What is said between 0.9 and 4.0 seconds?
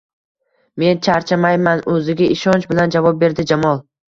charchamayman, o`ziga ishonch bilan javob berdi Jamol